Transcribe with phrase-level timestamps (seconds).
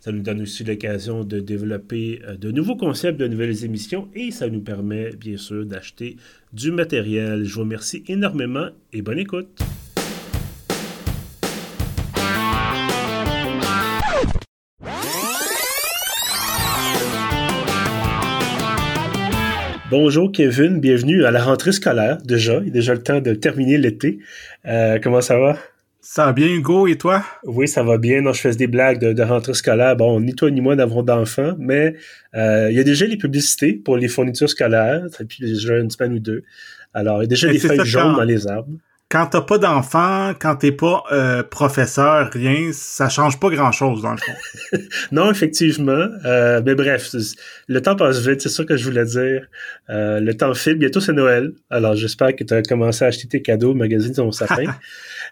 [0.00, 4.30] Ça nous donne aussi l'occasion de développer euh, de nouveaux concepts, de nouvelles émissions et
[4.30, 6.16] ça nous permet bien sûr d'acheter
[6.54, 7.44] du matériel.
[7.44, 9.60] Je vous remercie énormément et bonne écoute.
[19.90, 22.60] Bonjour Kevin, bienvenue à la rentrée scolaire déjà.
[22.62, 24.20] Il est déjà le temps de terminer l'été.
[24.64, 25.58] Euh, comment ça va?
[26.02, 27.22] Ça va bien Hugo et toi?
[27.44, 28.22] Oui, ça va bien.
[28.22, 29.96] Non, je fais des blagues de, rentrée scolaire.
[29.96, 31.94] Bon, ni toi ni moi n'avons d'enfants, mais
[32.34, 36.14] euh, il y a déjà les publicités pour les fournitures scolaires, depuis déjà une semaine
[36.14, 36.42] ou deux.
[36.94, 38.72] Alors, il y a déjà des feuilles jaunes dans les arbres
[39.10, 44.12] quand t'as pas d'enfant, quand t'es pas euh, professeur, rien, ça change pas grand-chose dans
[44.12, 44.78] le fond.
[45.12, 46.06] non, effectivement.
[46.24, 47.10] Euh, mais bref,
[47.66, 49.48] le temps passe vite, c'est ça que je voulais dire.
[49.90, 50.76] Euh, le temps file.
[50.76, 51.50] Bientôt, c'est Noël.
[51.70, 54.64] Alors, j'espère que tu as commencé à acheter tes cadeaux, magazine ton sapin.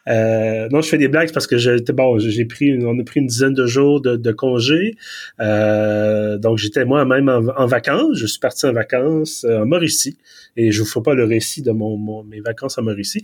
[0.06, 3.20] Euh, non, je fais des blagues parce que j'étais bon, j'ai pris, on a pris
[3.20, 4.94] une dizaine de jours de, de congé.
[5.40, 8.16] Euh, donc j'étais moi-même en, vacances.
[8.16, 10.16] Je suis parti en vacances euh, en Mauricie
[10.56, 13.22] et je vous ferai pas le récit de mon, mes vacances en Mauricie.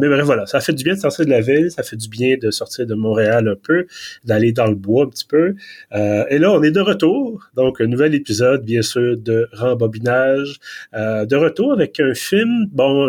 [0.00, 2.08] Mais bref, voilà, ça fait du bien de sortir de la ville, ça fait du
[2.08, 3.86] bien de sortir de Montréal un peu,
[4.24, 5.54] d'aller dans le bois un petit peu.
[5.92, 7.48] et là, on est de retour.
[7.54, 10.58] Donc un nouvel épisode, bien sûr, de rembobinage.
[10.92, 12.66] de retour avec un film.
[12.72, 13.08] Bon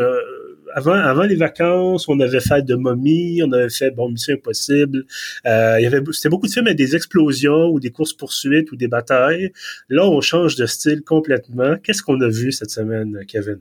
[0.75, 5.05] avant, avant les vacances, on avait fait de momie, on avait fait bon Mission Impossible.
[5.45, 8.71] Euh, il y avait c'était beaucoup de films avec des explosions ou des courses poursuites
[8.73, 9.51] ou des batailles.
[9.89, 11.77] Là, on change de style complètement.
[11.81, 13.59] Qu'est-ce qu'on a vu cette semaine, Kevin?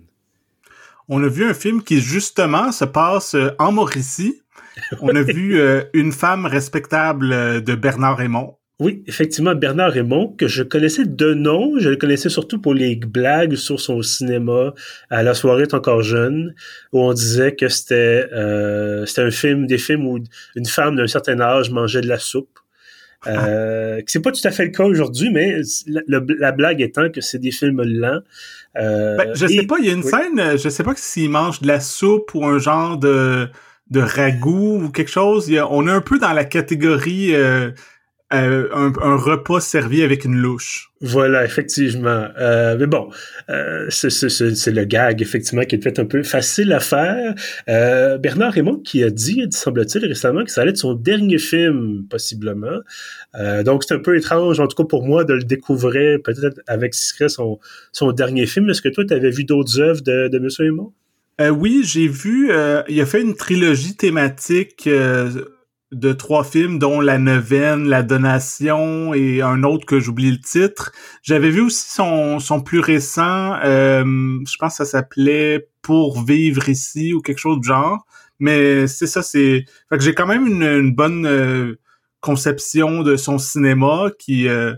[1.08, 4.42] On a vu un film qui justement se passe euh, en Mauricie.
[5.00, 8.56] On a vu euh, une femme respectable de Bernard Raymond.
[8.80, 12.96] Oui, effectivement, Bernard Raymond, que je connaissais de nom, je le connaissais surtout pour les
[12.96, 14.74] blagues sur son cinéma
[15.10, 16.56] à La soirée est encore jeune,
[16.92, 20.18] où on disait que c'était euh, c'était un film, des films où
[20.56, 22.50] une femme d'un certain âge mangeait de la soupe.
[23.26, 27.38] Euh, c'est pas tout à fait le cas aujourd'hui, mais la, blague étant que c'est
[27.38, 28.20] des films lents.
[28.76, 31.60] Euh, ben, je sais pas, il y a une scène, je sais pas s'il mange
[31.60, 33.48] de la soupe ou un genre de,
[33.90, 35.50] de ragoût ou quelque chose.
[35.70, 37.70] on est un peu dans la catégorie euh,
[38.32, 40.90] euh, un, repas servi avec une louche.
[41.00, 42.28] Voilà, effectivement.
[42.38, 43.10] Euh, mais bon,
[43.50, 47.34] euh, c'est le gag, effectivement, qui est peut-être un peu facile à faire.
[47.66, 52.80] Bernard Raymond qui a dit, semble-t-il, récemment, que ça allait être son dernier film, possiblement.
[53.64, 56.94] donc, c'est un peu étrange, en tout cas pour moi, de le découvrir peut-être avec
[56.94, 57.60] ce serait son,
[57.92, 58.70] son dernier film.
[58.70, 60.48] Est-ce que toi, tu avais vu d'autres œuvres de, de M.
[60.58, 60.92] Raymond?
[61.50, 62.50] oui, j'ai vu,
[62.88, 64.88] il a fait une trilogie thématique
[65.94, 70.92] de trois films, dont La Neuvaine, La Donation et un autre que j'oublie le titre.
[71.22, 76.68] J'avais vu aussi son, son plus récent, euh, je pense que ça s'appelait Pour vivre
[76.68, 78.04] ici ou quelque chose du genre.
[78.38, 79.64] Mais c'est ça, c'est...
[79.88, 81.78] Fait que j'ai quand même une, bonne euh,
[82.20, 84.48] conception de son cinéma qui...
[84.48, 84.74] Euh,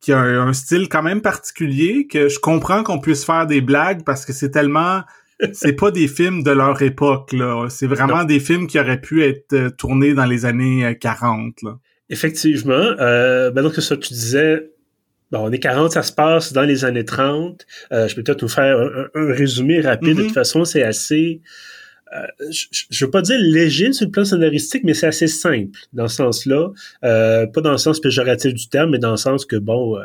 [0.00, 4.04] qui a un, style quand même particulier, que je comprends qu'on puisse faire des blagues
[4.04, 5.02] parce que c'est tellement
[5.52, 7.68] c'est pas des films de leur époque, là.
[7.70, 11.68] C'est vraiment des films qui auraient pu être euh, tournés dans les années 40, euh,
[11.68, 11.78] là.
[12.10, 12.72] Effectivement.
[12.72, 14.70] Euh, ben donc, ça, tu disais,
[15.30, 17.66] bon, on est 40, ça se passe dans les années 30.
[17.92, 18.78] Euh, je peux peut-être vous faire
[19.14, 20.08] un, résumé rapide.
[20.08, 20.24] De mm-hmm.
[20.26, 21.42] toute façon, c'est assez...
[22.50, 26.08] je, je veux pas dire léger sur le plan scénaristique, mais c'est assez simple dans
[26.08, 26.70] ce sens-là.
[27.02, 29.98] pas dans le sens péjoratif du terme, mais dans le sens que, bon,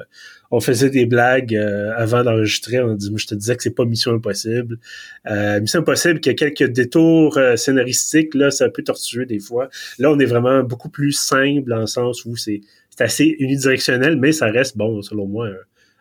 [0.56, 2.80] on faisait des blagues euh, avant d'enregistrer.
[2.80, 4.78] On dit, je te disais que c'est pas Mission Impossible.
[5.26, 9.40] Euh, Mission Impossible, qu'il y a quelques détours euh, scénaristiques, là, ça peut tortuer des
[9.40, 9.70] fois.
[9.98, 12.62] Là, on est vraiment beaucoup plus simple le sens où c'est
[13.00, 15.50] assez unidirectionnel, mais ça reste, bon, selon moi,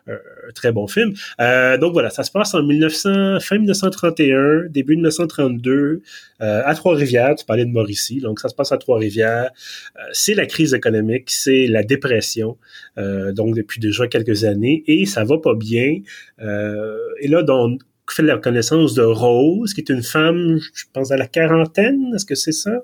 [0.07, 0.17] un,
[0.53, 1.13] très bon film.
[1.39, 6.01] Euh, donc voilà, ça se passe en 1900, fin 1931, début 1932,
[6.41, 7.35] euh, à Trois-Rivières.
[7.35, 9.51] Tu parlais de Mauricie, donc ça se passe à Trois-Rivières.
[9.97, 12.57] Euh, c'est la crise économique, c'est la dépression,
[12.97, 15.99] donc depuis déjà quelques années, et ça va pas bien.
[16.39, 21.17] et là, donc, fait la connaissance de Rose, qui est une femme, je pense, à
[21.17, 22.13] la quarantaine.
[22.15, 22.83] Est-ce que c'est ça?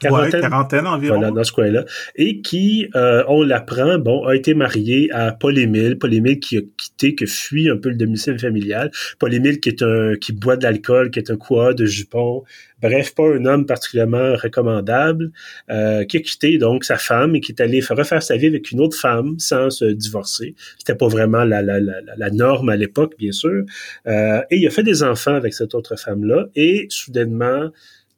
[0.00, 1.16] Quarantaine, quarantaine environ.
[1.16, 1.84] Voilà, dans ce coin-là.
[2.16, 5.98] Et qui, euh, on l'apprend, bon, a été marié à Paul-Émile.
[5.98, 8.90] Paul-Émile qui a quitté, qui fuit un peu le domicile familial.
[9.18, 12.42] Paul-Émile qui est un, qui boit de l'alcool, qui est un quoi de jupon.
[12.82, 15.30] Bref, pas un homme particulièrement recommandable,
[15.70, 18.70] euh, qui a quitté donc sa femme et qui est allé refaire sa vie avec
[18.72, 20.54] une autre femme sans se divorcer.
[20.78, 23.64] C'était pas vraiment la, la, la, la norme à l'époque, bien sûr.
[24.06, 26.48] Euh, et il a fait des enfants avec cette autre femme-là.
[26.56, 27.70] Et soudainement,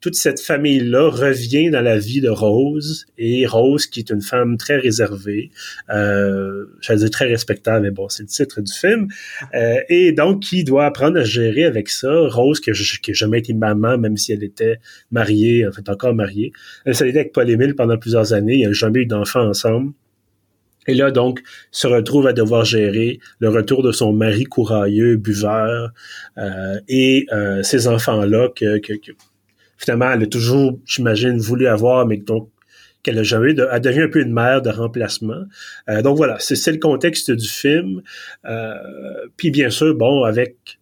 [0.07, 4.57] toute cette famille-là revient dans la vie de Rose et Rose qui est une femme
[4.57, 5.51] très réservée,
[5.91, 9.09] euh, j'allais dire très respectable, mais bon, c'est le titre du film,
[9.57, 12.09] euh, et donc qui doit apprendre à gérer avec ça.
[12.29, 12.71] Rose qui
[13.15, 14.79] jamais été maman, même si elle était
[15.11, 16.53] mariée, en fait encore mariée.
[16.85, 19.93] Elle s'est avec Paul-Émile pendant plusieurs années, ils n'ont jamais eu d'enfants ensemble.
[20.87, 21.43] Et là, donc,
[21.73, 25.91] se retrouve à devoir gérer le retour de son mari courailleux, buveur,
[26.39, 28.79] euh, et euh, enfants-là que
[29.77, 32.51] finalement, elle a toujours, j'imagine, voulu avoir, mais donc
[33.03, 33.57] qu'elle a jamais eu.
[33.71, 35.45] elle devient un peu une mère de remplacement.
[35.89, 38.03] Euh, donc voilà, c'est le contexte du film.
[38.45, 38.75] Euh,
[39.37, 40.79] puis bien sûr, bon, avec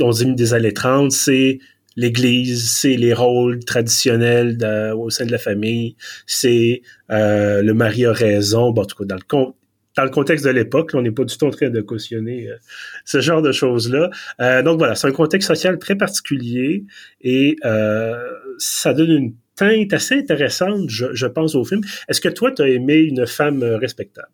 [0.00, 1.58] on dit des années 30, c'est
[1.96, 4.58] l'Église, c'est les rôles traditionnels
[4.96, 5.96] au sein de la famille,
[6.26, 8.72] c'est euh, le mari a raison.
[8.72, 9.54] Bon, en tout cas, dans le,
[9.96, 12.56] dans le contexte de l'époque, on n'est pas du tout en train de cautionner euh,
[13.04, 14.10] ce genre de choses-là.
[14.40, 16.84] Euh, donc voilà, c'est un contexte social très particulier
[17.20, 18.16] et euh,
[18.58, 21.80] ça donne une teinte assez intéressante, je, pense, au film.
[22.08, 24.28] Est-ce que toi, tu as aimé une femme respectable?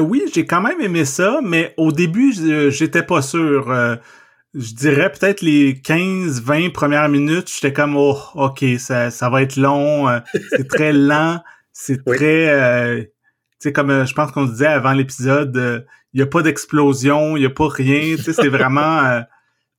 [0.00, 2.32] oui, j'ai quand même aimé ça, mais au début,
[2.70, 3.66] j'étais pas sûr.
[4.54, 9.56] je dirais peut-être les 15-20 premières minutes, j'étais comme, oh, ok, ça, ça va être
[9.56, 10.06] long,
[10.48, 11.42] c'est très lent,
[11.74, 13.12] c'est très
[13.58, 15.80] c'est comme euh, je pense qu'on disait avant l'épisode, il euh,
[16.14, 19.20] y a pas d'explosion, il y a pas rien, c'est vraiment euh,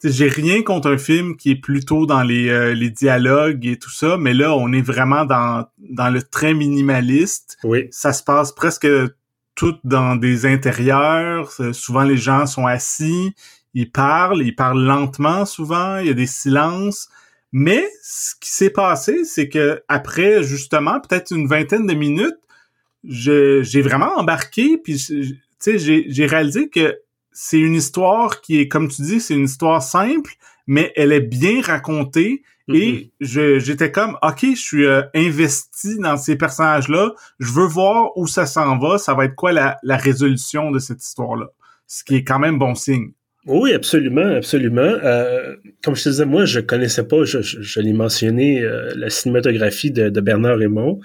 [0.04, 4.18] j'ai rien contre un film qui est plutôt dans les, les dialogues et tout ça,
[4.18, 7.58] mais là on est vraiment dans dans le très minimaliste.
[7.64, 7.88] Oui.
[7.92, 8.88] Ça se passe presque
[9.56, 13.34] tout dans des intérieurs, souvent les gens sont assis,
[13.74, 17.10] ils parlent, ils parlent lentement souvent, il y a des silences.
[17.52, 22.36] Mais ce qui s'est passé, c'est que après justement peut-être une vingtaine de minutes,
[23.08, 26.98] j'ai vraiment embarqué, puis tu sais, j'ai réalisé que
[27.32, 30.32] c'est une histoire qui est, comme tu dis, c'est une histoire simple,
[30.68, 32.44] mais elle est bien racontée.
[32.74, 33.60] Et mm-hmm.
[33.60, 37.14] j'étais comme, ok, je suis euh, investi dans ces personnages-là.
[37.40, 38.98] Je veux voir où ça s'en va.
[38.98, 41.52] Ça va être quoi la, la résolution de cette histoire-là,
[41.86, 43.12] ce qui est quand même bon signe.
[43.46, 44.82] Oui, absolument, absolument.
[44.82, 49.12] Euh, comme je te disais, moi, je connaissais pas, je, je, l'ai mentionné, euh, la
[49.12, 51.00] cinématographie de, de Bernard Raymond.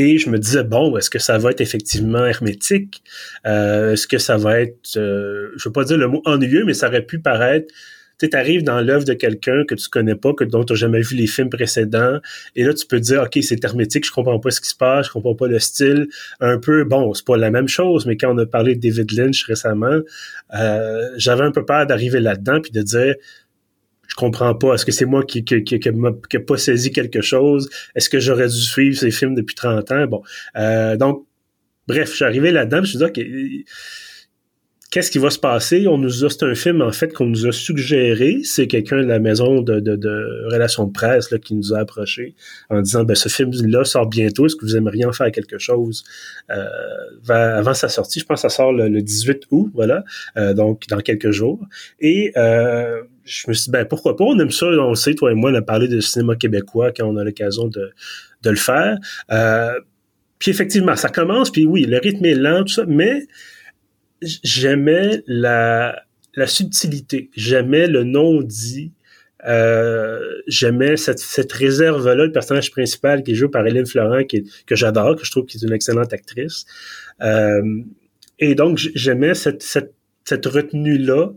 [0.00, 3.02] Et je me disais, bon, est-ce que ça va être effectivement hermétique?
[3.48, 6.72] Euh, est-ce que ça va être, euh, je veux pas dire le mot ennuyeux, mais
[6.72, 7.66] ça aurait pu paraître,
[8.20, 11.00] tu arrives dans l'œuvre de quelqu'un que tu connais pas, que dont tu n'as jamais
[11.00, 12.20] vu les films précédents,
[12.54, 14.76] et là, tu peux te dire, OK, c'est hermétique, je comprends pas ce qui se
[14.76, 16.06] passe, je comprends pas le style.
[16.38, 19.10] Un peu, bon, c'est pas la même chose, mais quand on a parlé de David
[19.10, 19.98] Lynch récemment,
[20.54, 23.16] euh, j'avais un peu peur d'arriver là-dedans puis de dire,
[24.18, 24.74] comprends pas.
[24.74, 27.68] Est-ce que c'est moi qui qui, qui, qui, pas saisi quelque chose?
[27.94, 30.06] Est-ce que j'aurais dû suivre ces films depuis 30 ans?
[30.06, 30.22] Bon.
[30.56, 31.24] Euh, donc,
[31.86, 33.64] bref, je suis arrivé là-dedans, je me suis dit,
[34.90, 35.86] qu'est-ce qui va se passer?
[35.86, 38.38] On nous a, c'est un film, en fait, qu'on nous a suggéré.
[38.42, 41.78] C'est quelqu'un de la maison de, de, de relations de presse là, qui nous a
[41.78, 42.34] approché
[42.70, 44.46] en disant, ben, ce film-là sort bientôt.
[44.46, 46.04] Est-ce que vous aimeriez en faire quelque chose
[46.50, 46.64] euh,
[47.28, 48.20] avant sa sortie?
[48.20, 50.04] Je pense que ça sort le, 18 août, voilà.
[50.36, 51.60] Euh, donc, dans quelques jours.
[52.00, 54.24] Et euh, je me suis dit, ben, pourquoi pas?
[54.24, 57.06] On aime ça, on sait, toi et moi, on a parlé de cinéma québécois quand
[57.06, 57.92] on a l'occasion de,
[58.42, 58.96] de le faire.
[59.30, 59.78] Euh,
[60.38, 63.26] puis effectivement, ça commence, puis oui, le rythme est lent, tout ça, mais
[64.22, 66.02] j'aimais la,
[66.34, 68.92] la subtilité, j'aimais le non-dit,
[69.46, 74.50] euh, j'aimais cette, cette réserve-là, le personnage principal qui est joué par Hélène Florent, qui
[74.66, 76.66] que j'adore, que je trouve qu'il est une excellente actrice.
[77.22, 77.82] Euh,
[78.38, 79.94] et donc, j'aimais cette, cette,
[80.24, 81.32] cette retenue-là.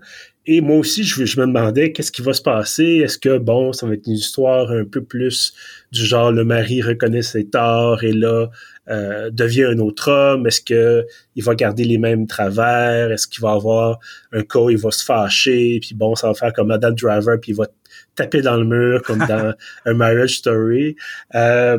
[0.47, 3.01] Et moi aussi, je, je me demandais qu'est-ce qui va se passer?
[3.03, 5.53] Est-ce que, bon, ça va être une histoire un peu plus
[5.91, 8.49] du genre le mari reconnaît ses torts et là
[8.89, 10.47] euh, devient un autre homme?
[10.47, 11.05] Est-ce que
[11.35, 13.11] il va garder les mêmes travers?
[13.11, 13.99] Est-ce qu'il va avoir
[14.31, 15.79] un cas où il va se fâcher?
[15.79, 17.67] Puis bon, ça va faire comme Adam Driver, puis il va
[18.15, 19.53] taper dans le mur comme dans
[19.85, 20.95] un Marriage Story.
[21.35, 21.77] Euh,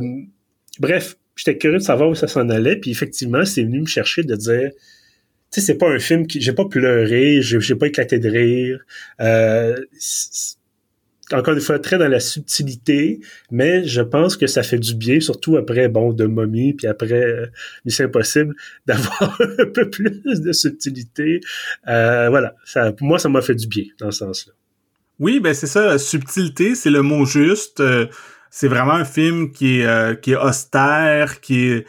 [0.79, 2.77] bref, j'étais curieux de savoir où ça s'en allait.
[2.77, 4.71] Puis effectivement, c'est venu me chercher de dire
[5.61, 8.81] sais, c'est pas un film qui, j'ai pas pleuré, j'ai, pas éclaté de rire.
[9.21, 9.77] Euh,
[11.33, 15.21] encore une fois, très dans la subtilité, mais je pense que ça fait du bien,
[15.21, 17.47] surtout après, bon, de Mommy, puis après euh,
[17.87, 18.55] c'est impossible
[18.87, 21.41] d'avoir un peu plus de subtilité.
[21.89, 24.53] Euh, voilà, ça, pour moi, ça m'a fait du bien dans ce sens-là.
[25.19, 27.81] Oui, ben c'est ça, subtilité, c'est le mot juste.
[27.81, 28.07] Euh,
[28.51, 31.87] c'est vraiment un film qui est, euh, qui est austère, qui est...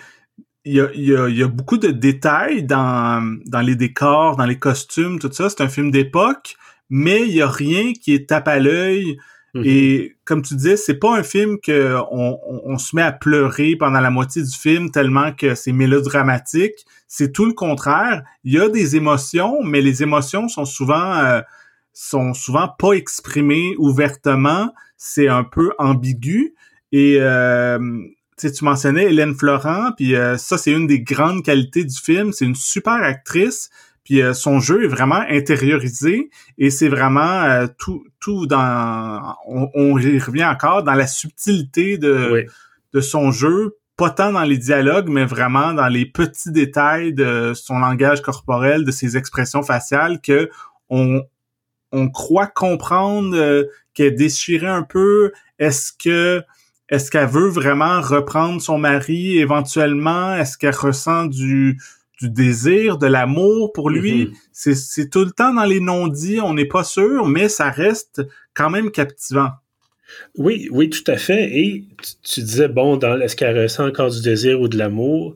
[0.65, 3.75] Il y, a, il, y a, il y a beaucoup de détails dans, dans les
[3.75, 5.49] décors, dans les costumes, tout ça.
[5.49, 6.55] C'est un film d'époque,
[6.89, 9.17] mais il y a rien qui est tape à l'œil.
[9.55, 9.67] Mm-hmm.
[9.67, 13.75] Et comme tu disais, c'est pas un film que on, on, se met à pleurer
[13.75, 16.85] pendant la moitié du film tellement que c'est mélodramatique.
[17.07, 18.23] C'est tout le contraire.
[18.43, 21.41] Il y a des émotions, mais les émotions sont souvent euh,
[21.93, 24.73] sont souvent pas exprimées ouvertement.
[24.97, 26.55] C'est un peu ambigu.
[26.91, 27.79] Et euh,
[28.51, 32.31] tu mentionnais Hélène Florent, puis euh, ça, c'est une des grandes qualités du film.
[32.33, 33.69] C'est une super actrice,
[34.03, 39.35] puis euh, son jeu est vraiment intériorisé et c'est vraiment euh, tout, tout dans...
[39.47, 42.45] On, on, revient encore dans la subtilité de,
[42.93, 47.53] de son jeu, pas tant dans les dialogues, mais vraiment dans les petits détails de
[47.55, 50.49] son langage corporel, de ses expressions faciales que
[50.89, 51.21] on,
[51.93, 55.31] on croit comprendre euh, qu'elle est déchirée un peu.
[55.59, 56.43] Est-ce que
[56.89, 60.35] est-ce qu'elle veut vraiment reprendre son mari éventuellement?
[60.35, 61.79] Est-ce qu'elle ressent du,
[62.19, 64.33] du désir, de l'amour pour lui?
[64.53, 64.75] Mm-hmm.
[64.75, 68.21] C'est tout le temps dans les non-dits, on n'est pas sûr, mais ça reste
[68.53, 69.49] quand même captivant.
[70.37, 71.57] Oui, oui, tout à fait.
[71.57, 71.85] Et
[72.21, 75.35] tu, disais, bon, dans est-ce qu'elle ressent encore du désir ou de l'amour?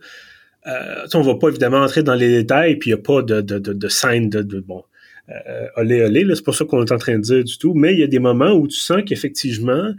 [0.67, 3.41] Euh, on va pas évidemment entrer dans les détails, puis il n'y a pas de,
[3.41, 4.83] de, de, de scène de, de bon,
[5.29, 7.93] euh, olé olé, c'est pas ça qu'on est en train de dire du tout, mais
[7.93, 9.91] il y a des moments où tu sens qu'effectivement,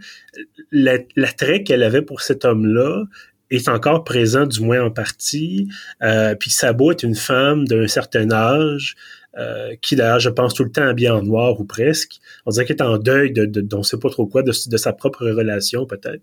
[0.71, 3.05] l'attrait qu'elle avait pour cet homme-là
[3.51, 5.67] est encore présent, du moins en partie.
[6.03, 8.95] Euh, puis Sabo est une femme d'un certain âge,
[9.37, 12.19] euh, qui d'ailleurs, je pense, tout le temps habillée en noir ou presque.
[12.45, 14.77] On dirait qu'elle est en deuil de, de, ne sait pas trop quoi, de, de
[14.77, 16.21] sa propre relation peut-être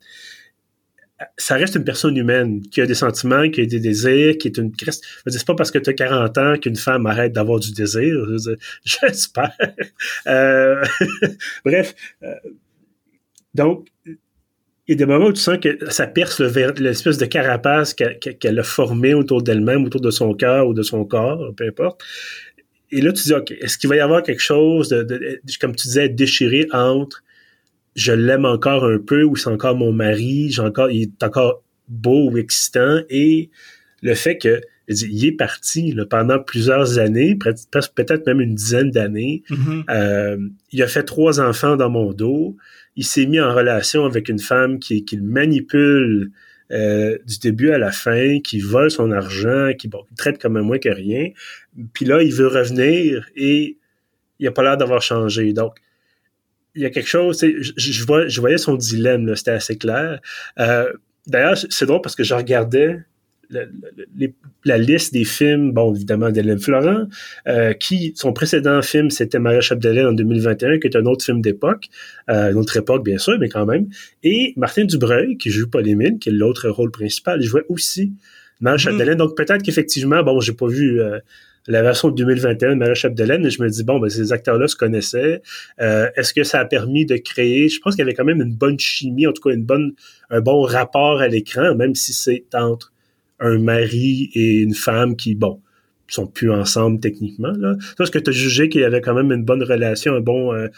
[1.39, 4.59] ça reste une personne humaine qui a des sentiments, qui a des désirs, qui est
[4.59, 5.03] une Christ.
[5.27, 8.15] C'est pas parce que tu as 40 ans qu'une femme arrête d'avoir du désir.
[8.85, 9.57] J'espère.
[10.27, 10.85] Euh,
[11.65, 11.95] bref.
[12.23, 12.35] Euh,
[13.55, 14.17] donc, il
[14.89, 18.63] y a des moments où tu sens que ça perce l'espèce de carapace qu'elle a
[18.63, 22.03] formée autour d'elle-même, autour de son cœur ou de son corps, peu importe.
[22.93, 25.89] Et là, tu dis, OK, est-ce qu'il va y avoir quelque chose de comme tu
[25.89, 27.25] disais, déchiré entre
[27.97, 31.63] je l'aime encore un peu ou c'est encore mon mari, j'ai encore, il est encore
[31.89, 33.51] beau ou excitant et
[34.03, 39.43] le fait que il est parti là, pendant plusieurs années, peut-être même une dizaine d'années.
[39.51, 39.85] Mm-hmm.
[39.91, 40.39] euh,
[40.71, 42.57] il a fait trois enfants dans mon dos.
[42.95, 46.31] Il s'est mis en relation avec une femme qui, qui le manipule
[46.71, 50.63] euh, du début à la fin, qui vole son argent, qui bon, traite comme un
[50.63, 51.31] moins que rien.
[51.93, 53.79] Puis là, il veut revenir et
[54.39, 55.53] il a pas l'air d'avoir changé.
[55.53, 55.75] Donc,
[56.77, 60.21] il y a quelque chose, je, je, vois, je voyais son dilemme, c'était assez clair.
[60.61, 60.93] Euh,
[61.27, 63.01] D'ailleurs, c'est drôle parce que je regardais
[63.51, 63.63] la,
[64.65, 67.07] la, liste des films, bon, évidemment, d'Hélène Florent,
[67.47, 71.41] euh, qui, son précédent film, c'était Maria Chapdelaine en 2021, qui est un autre film
[71.41, 71.87] d'époque,
[72.29, 73.89] euh, une autre époque, bien sûr, mais quand même.
[74.25, 78.15] Et Martin Dubreuil, qui joue Pauline qui est l'autre rôle principal, jouait aussi
[78.61, 78.81] Maria mm-hmm.
[78.81, 79.19] Chapdelaine.
[79.19, 81.19] Donc, peut-être qu'effectivement, bon, j'ai pas vu euh,
[81.69, 84.69] la version de 2021 de Maria Chapdelaine, et je me dis, bon, ben, ces acteurs-là
[84.69, 85.43] se connaissaient.
[85.81, 88.41] Euh, est-ce que ça a permis de créer, je pense qu'il y avait quand même
[88.41, 89.93] une bonne chimie, en tout cas une bonne,
[90.31, 92.93] un bon rapport à l'écran, même si c'est entre
[93.41, 95.61] un mari et une femme qui, bon,
[96.09, 97.53] sont plus ensemble techniquement.
[97.59, 97.77] Là.
[98.01, 100.53] Est-ce que tu as jugé qu'il y avait quand même une bonne relation, un bon...
[100.53, 100.69] Euh,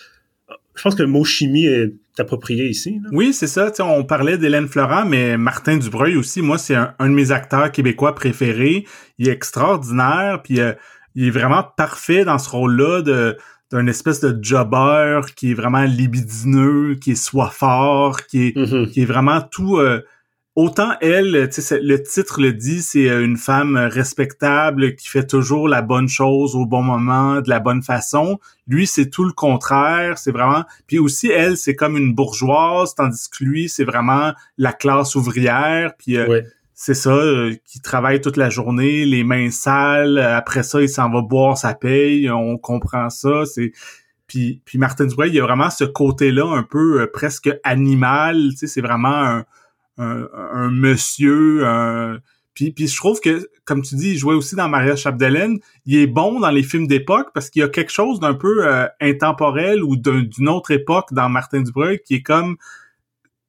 [0.79, 3.01] je pense que le mot chimie est approprié ici.
[3.11, 3.71] Oui, c'est ça.
[3.81, 8.15] on parlait d'Hélène Florent, mais Martin Dubreuil aussi, moi, c'est un, de mes acteurs québécois
[8.15, 8.85] préférés.
[9.19, 10.73] Il est extraordinaire, puis euh,
[11.17, 13.37] il est vraiment parfait dans ce rôle-là de
[13.71, 18.91] d'un espèce de jobber qui est vraiment libidineux, qui est soifort, qui est, mm-hmm.
[18.91, 19.77] qui est vraiment tout...
[19.77, 20.01] Euh,
[20.59, 25.83] autant elle, le titre le dit, c'est euh, une femme respectable qui fait toujours la
[25.83, 28.41] bonne chose au bon moment, de la bonne façon.
[28.67, 30.19] Lui, c'est tout le contraire.
[30.19, 30.65] C'est vraiment.
[30.89, 35.93] Puis aussi, elle, c'est comme une bourgeoise, tandis que lui, c'est vraiment la classe ouvrière.
[35.97, 36.43] Puis euh,
[36.75, 40.19] c'est ça, euh, qui travaille toute la journée, les mains sales.
[40.19, 42.29] Après ça, il s'en va boire sa paye.
[42.31, 43.45] On comprend ça.
[43.47, 43.71] C'est
[44.27, 48.49] puis, puis Martin Dubois, il y a vraiment ce côté-là un peu presque animal.
[48.51, 49.45] Tu sais, c'est vraiment un
[49.99, 51.67] un, monsieur.
[51.67, 52.19] Un...
[52.55, 55.59] Puis, puis je trouve que, comme tu dis, il jouait aussi dans Maria Chapdelaine.
[55.87, 58.67] Il est bon dans les films d'époque parce qu'il y a quelque chose d'un peu
[58.67, 62.57] euh, intemporel ou d'une autre époque dans Martin Dubreuil qui est comme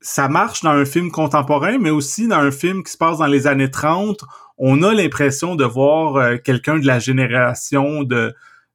[0.02, 3.28] ça marche dans un film contemporain, mais aussi dans un film qui se passe dans
[3.28, 4.24] les années 30.
[4.58, 8.34] On a l'impression de voir euh, quelqu'un de la génération de,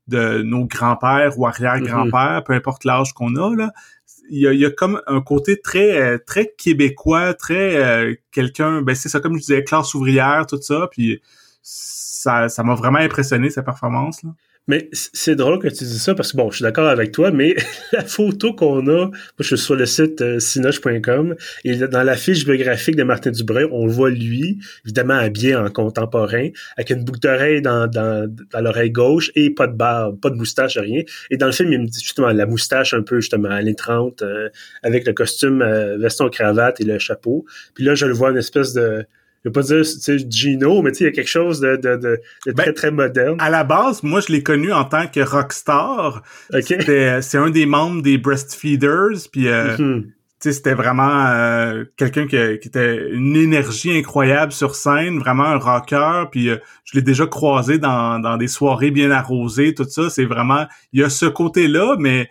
[0.08, 2.44] de nos grands-pères ou arrière-grands-pères, mm-hmm.
[2.44, 3.72] peu importe l'âge qu'on a, là
[4.30, 9.08] il y a, comme un côté très euh, très québécois, très euh, quelqu'un, ben c'est
[9.08, 11.20] ça comme je disais, classe ouvrière, tout ça, puis
[11.62, 14.30] ça ça m'a vraiment impressionné sa performance là.
[14.66, 17.30] Mais c'est drôle que tu dis ça parce que bon, je suis d'accord avec toi,
[17.30, 17.54] mais
[17.92, 22.16] la photo qu'on a, moi je suis sur le site euh, sinoche.com et dans la
[22.16, 27.04] fiche biographique de Martin Dubreuil, on le voit lui, évidemment habillé en contemporain, avec une
[27.04, 31.02] boucle d'oreille dans, dans, dans l'oreille gauche et pas de barbe, pas de moustache, rien.
[31.30, 33.74] Et dans le film, il me dit justement la moustache un peu justement à l'année
[33.74, 34.48] 30, euh,
[34.82, 37.44] avec le costume euh, veston cravate et le chapeau.
[37.74, 39.04] Puis là, je le vois une espèce de
[39.44, 39.82] je vais pas dire
[40.30, 43.36] Gino, mais il y a quelque chose de, de, de, très, ben, très moderne.
[43.40, 46.22] À la base, moi, je l'ai connu en tant que rockstar.
[46.50, 50.04] C'est un des membres des Breastfeeders, puis euh, mm-hmm.
[50.38, 56.24] c'était vraiment euh, quelqu'un qui, qui, était une énergie incroyable sur scène, vraiment un rocker,
[56.30, 60.08] puis euh, je l'ai déjà croisé dans, dans des soirées bien arrosées, tout ça.
[60.08, 60.64] C'est vraiment...
[60.94, 62.30] Il y a ce côté-là, mais,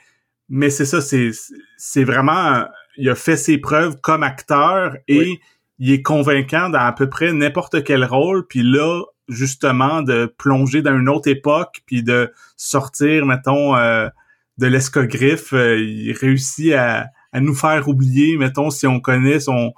[0.50, 1.30] mais c'est ça, c'est
[1.78, 2.66] c'est vraiment...
[2.98, 5.40] Il a fait ses preuves comme acteur et
[5.84, 8.48] il est convaincant dans à peu près n'importe quel rôle.
[8.48, 14.08] Puis là, justement, de plonger dans une autre époque, puis de sortir, mettons, euh,
[14.60, 19.74] de l'escogriffe, euh, il réussit à, nous faire oublier, mettons, si on connaît son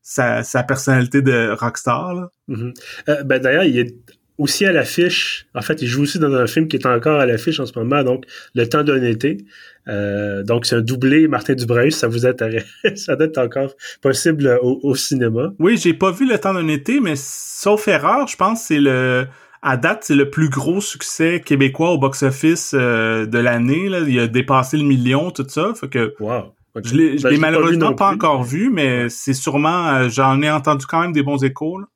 [0.00, 2.14] sa, personnalité de rockstar.
[2.14, 2.30] Là.
[2.48, 2.74] Mm-hmm.
[3.08, 3.96] Euh, ben, D'ailleurs, il est
[4.38, 5.46] aussi à l'affiche.
[5.54, 7.76] En fait, il joue aussi dans un film qui est encore à l'affiche en ce
[7.76, 9.38] moment, donc Le temps d'un été.
[9.88, 12.64] Euh, donc, c'est un doublé Martin Dubreuil, ça vous intéresse.
[12.94, 15.52] ça doit être encore possible au, cinéma.
[15.58, 18.80] Oui, j'ai pas vu Le temps d'un été, mais sauf erreur, je pense que c'est
[18.80, 19.26] le...
[19.60, 23.90] À date, c'est le plus gros succès québécois au box-office euh, de l'année.
[24.06, 25.72] Il a dépassé le million, tout ça.
[25.74, 26.54] Fait que wow.
[26.84, 29.88] Je l'ai ben, malheureusement pas, encore vu, mais c'est sûrement...
[29.88, 31.78] Euh, j'en ai entendu quand même des bons échos.
[31.78, 31.86] Là.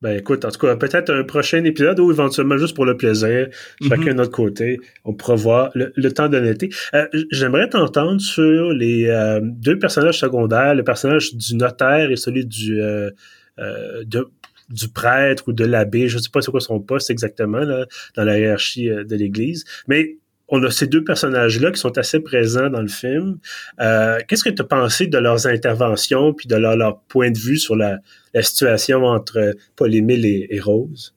[0.00, 3.48] Ben écoute, en tout cas, peut-être un prochain épisode ou éventuellement juste pour le plaisir,
[3.82, 4.08] chacun mhm.
[4.08, 6.70] de notre côté, on pourra voir le, temps d'honnêteté.
[6.94, 12.46] Euh, J'aimerais t'entendre sur les euh, deux personnages secondaires, le personnage du notaire et celui
[12.46, 13.10] du euh,
[13.58, 14.28] euh de,
[14.70, 17.86] du prêtre ou de l'abbé, je ne sais pas c'est quoi son poste exactement là,
[18.14, 22.70] dans la hiérarchie de l'Église, mais on a ces deux personnages-là qui sont assez présents
[22.70, 23.38] dans le film.
[23.80, 27.58] Euh, Qu'est-ce que tu as pensé de leurs interventions puis de leur, point de vue
[27.58, 27.98] sur la,
[28.40, 31.14] situation entre Paul Émile et, Rose?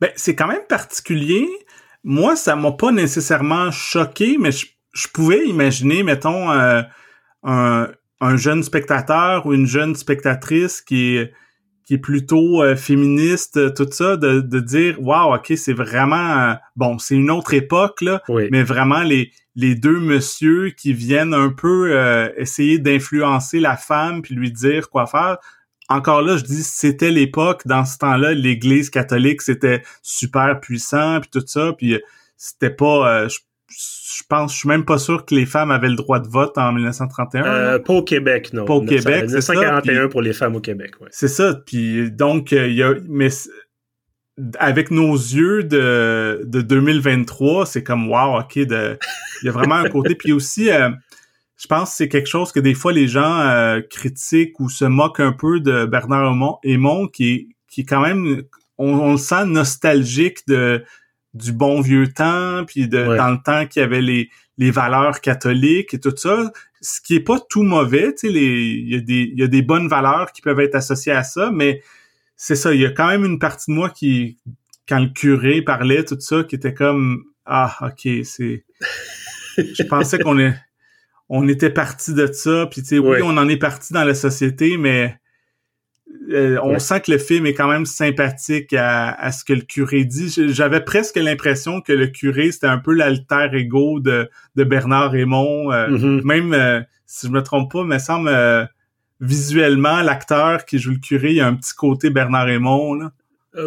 [0.00, 1.46] Ben, c'est quand même particulier.
[2.04, 6.80] Moi, ça m'a pas nécessairement choqué, mais je, pouvais imaginer, mettons, euh,
[7.42, 11.18] un, un jeune spectateur ou une jeune spectatrice qui
[11.90, 16.38] qui est plutôt euh, féministe, euh, tout ça, de, de dire waouh, ok, c'est vraiment
[16.38, 21.34] euh, bon, c'est une autre époque là, mais vraiment les les deux messieurs qui viennent
[21.34, 21.92] un peu
[22.36, 25.38] essayer d'influencer la femme puis lui dire quoi faire.
[25.88, 27.62] Encore là, je dis c'était l'époque.
[27.66, 31.98] Dans ce temps-là, l'Église catholique c'était super puissant puis tout ça, puis
[32.36, 33.38] c'était pas je
[34.28, 36.72] pense, je suis même pas sûr que les femmes avaient le droit de vote en
[36.72, 37.44] 1931.
[37.44, 38.64] Euh, pas au Québec, non.
[38.64, 41.08] Pas au Québec, c'est 1941 pour les femmes au Québec, ouais.
[41.10, 41.54] C'est ça.
[41.66, 43.30] Puis donc, euh, il y a, mais
[44.58, 48.98] avec nos yeux de, de 2023, c'est comme wow, ok, de,
[49.42, 50.14] il y a vraiment un côté.
[50.14, 50.90] Puis aussi, euh,
[51.56, 54.84] je pense que c'est quelque chose que des fois les gens euh, critiquent ou se
[54.84, 58.42] moquent un peu de Bernard Aymon, qui est, qui est quand même,
[58.78, 60.82] on, on le sent nostalgique de
[61.34, 65.20] du bon vieux temps, puis de, dans le temps qu'il y avait les, les valeurs
[65.20, 69.00] catholiques et tout ça, ce qui est pas tout mauvais, tu sais, il y, a
[69.00, 71.82] des, y a des bonnes valeurs qui peuvent être associées à ça, mais
[72.36, 74.38] c'est ça, il y a quand même une partie de moi qui,
[74.88, 78.64] quand le curé parlait, tout ça, qui était comme, ah, ok, c'est...
[79.56, 80.54] Je pensais qu'on est...
[81.28, 84.14] On était parti de ça, puis tu sais, oui, on en est parti dans la
[84.14, 85.20] société, mais
[86.30, 90.04] euh, on sent que le film est quand même sympathique à, ce que le curé
[90.04, 90.32] dit.
[90.48, 95.72] J'avais presque l'impression que le curé, c'était un peu l'alter ego de, de Bernard Raymond.
[95.72, 96.24] Euh, mm-hmm.
[96.24, 98.30] Même, euh, si je me trompe pas, me semble
[99.20, 102.94] visuellement, l'acteur qui joue le curé, il y a un petit côté Bernard Raymond.
[102.94, 103.12] Là.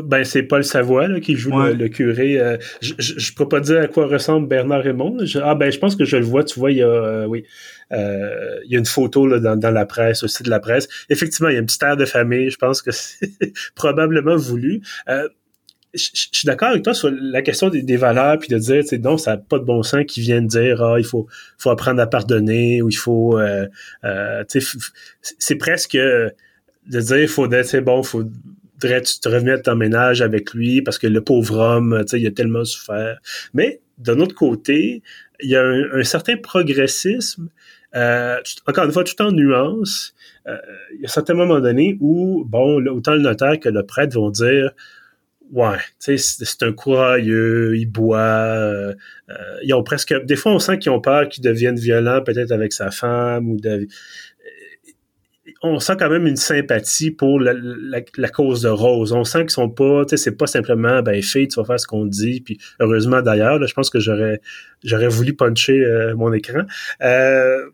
[0.03, 2.39] Ben, c'est Paul Savoie là, qui joue le, curé.
[2.81, 5.17] je, je, peux pas dire à quoi ressemble Bernard Raymond.
[5.43, 6.45] ah ben, je pense que je le vois.
[6.45, 7.43] Tu vois, il y a, oui,
[7.93, 10.87] euh, il y a une photo là, dans, dans, la presse, aussi de la presse.
[11.09, 12.49] Effectivement, il y a une petite air de famille.
[12.49, 13.29] Je pense que c'est
[13.75, 14.81] probablement voulu.
[15.09, 15.27] Euh,
[15.93, 19.17] je, suis d'accord avec toi sur la question des, valeurs, puis de dire, tu non,
[19.17, 21.27] ça n'a pas de bon sens qui viennent dire, ah, il faut,
[21.59, 23.67] faut apprendre à pardonner, ou il faut, euh,
[24.03, 24.43] euh
[25.37, 26.31] c'est presque de
[26.87, 28.23] dire, il faut, c'est bon, faut
[28.87, 32.31] tu te revenir de ton ménage avec lui parce que le pauvre homme, il a
[32.31, 33.19] tellement souffert.
[33.53, 35.01] Mais d'un autre côté,
[35.41, 37.49] il y a un certain progressisme
[37.95, 40.13] euh, encore une fois, tout en nuance,
[40.47, 40.57] euh,
[40.95, 44.31] il y a certains moments donnés où, bon, autant le notaire que le prêtre vont
[44.31, 44.71] dire
[45.51, 48.95] Ouais, c'est un courageux, il boit, euh,
[49.63, 50.15] ils ont presque.
[50.25, 53.57] Des fois, on sent qu'ils ont peur qu'ils deviennent violents, peut-être avec sa femme ou.
[55.63, 59.13] On sent quand même une sympathie pour la, cause de Rose.
[59.13, 61.79] On sent qu'ils sont pas, tu sais, c'est pas simplement, ben, fille, tu vas faire
[61.79, 62.41] ce qu'on dit.
[62.41, 64.39] Puis heureusement d'ailleurs, je pense que j'aurais,
[65.07, 66.63] voulu puncher euh, mon écran.
[67.01, 67.69] Euh,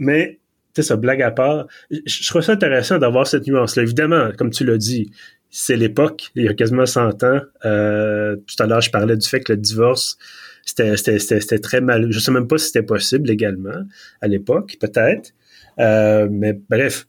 [0.00, 0.40] mais,
[0.74, 1.68] tu sais, ça blague à part.
[1.90, 3.84] Je, trouve ça intéressant d'avoir cette nuance-là.
[3.84, 5.12] Évidemment, comme tu l'as dit,
[5.50, 6.30] c'est l'époque.
[6.34, 7.40] Il y a quasiment 100 ans.
[7.64, 10.18] Euh, tout à l'heure, je parlais du fait que le divorce,
[10.64, 12.08] c'était très mal.
[12.10, 13.84] Je sais même pas si c'était possible également
[14.20, 15.32] à l'époque, peut-être.
[15.78, 17.06] Euh, mais bref,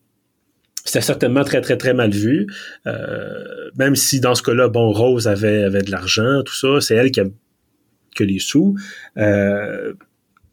[0.86, 2.47] c'était certainement très, très, très mal vu.
[2.88, 6.95] Euh, même si dans ce cas-là, bon, Rose avait, avait de l'argent, tout ça, c'est
[6.95, 7.25] elle qui a
[8.15, 8.75] que les sous.
[9.17, 9.93] Euh,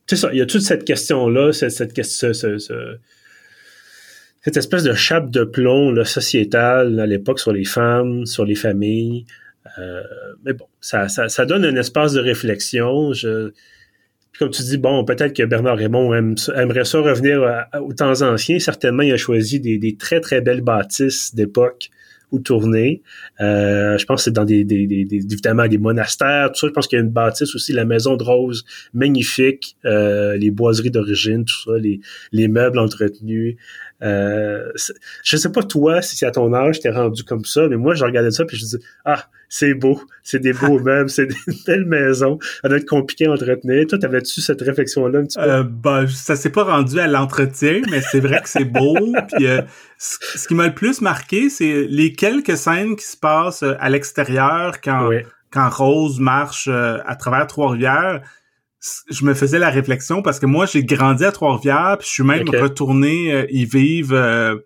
[0.07, 2.03] c'est ça, il y a toute cette question-là, cette, cette,
[4.47, 8.55] cette espèce de chape de plomb là, sociétal à l'époque sur les femmes, sur les
[8.55, 9.27] familles.
[9.79, 10.03] Euh,
[10.45, 13.13] mais bon, ça, ça, ça, donne un espace de réflexion.
[13.13, 13.53] Je,
[14.39, 16.13] comme tu dis, bon, peut-être que Bernard Raymond
[16.55, 18.59] aimerait ça revenir aux temps anciens.
[18.59, 21.91] Certainement, il a choisi des, très, très belles bâtisses d'époque
[22.33, 23.03] où tourner.
[23.41, 26.67] Euh, je pense que c'est dans des, des, évidemment des monastères, tout ça.
[26.67, 30.51] Je pense qu'il y a une bâtisse aussi, la maison de Rose, magnifique, euh, les
[30.51, 32.01] boiseries d'origine, tout ça, les,
[32.33, 33.57] les meubles entretenus.
[34.03, 34.73] Euh,
[35.23, 38.05] je sais pas toi si à ton âge t'es rendu comme ça, mais moi je
[38.05, 41.35] regardais ça puis je dis ah c'est beau, c'est des beaux meubles, c'est des
[41.67, 43.87] belles maisons, ça doit être compliqué à entretenir.
[43.87, 45.45] Toi t'avais-tu cette réflexion là un petit peu?
[45.45, 48.97] Euh, ben, ça s'est pas rendu à l'entretien, mais c'est vrai que c'est beau.
[49.35, 49.63] puis euh,
[49.99, 53.91] ce qui m'a le plus marqué, c'est les quelques scènes qui se passent euh, à
[53.91, 55.11] l'extérieur quand
[55.51, 58.21] quand Rose marche à travers Trois-Rivières.
[59.11, 62.23] Je me faisais la réflexion parce que moi, j'ai grandi à Trois-Rivières, puis je suis
[62.25, 64.57] même retourné y vivre euh,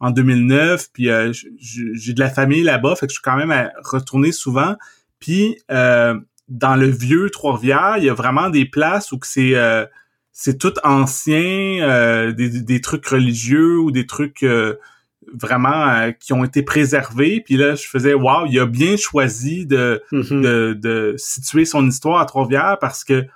[0.00, 3.70] en 2009, puis euh, j'ai de la famille là-bas, fait que je suis quand même
[3.82, 4.76] retourné souvent.
[5.18, 9.54] Puis dans le vieux Trois-Rivières, il y a vraiment des places où c'est
[10.32, 14.46] c'est tout ancien, des, des, trucs religieux ou des trucs
[15.32, 17.42] vraiment qui ont été préservés.
[17.44, 20.40] Puis là, je faisais waouh, il a bien choisi de, mm-hmm.
[20.40, 23.26] de, de situer son histoire à Trois-Rivières parce que